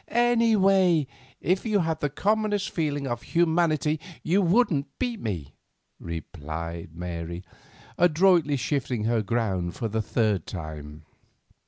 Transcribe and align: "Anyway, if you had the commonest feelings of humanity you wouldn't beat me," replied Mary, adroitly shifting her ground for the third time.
"Anyway, 0.07 1.05
if 1.41 1.63
you 1.63 1.77
had 1.81 1.99
the 1.99 2.09
commonest 2.09 2.71
feelings 2.71 3.05
of 3.07 3.21
humanity 3.21 3.99
you 4.23 4.41
wouldn't 4.41 4.87
beat 4.97 5.19
me," 5.19 5.53
replied 5.99 6.89
Mary, 6.95 7.43
adroitly 7.99 8.57
shifting 8.57 9.03
her 9.03 9.21
ground 9.21 9.75
for 9.75 9.87
the 9.87 10.01
third 10.01 10.47
time. 10.47 11.03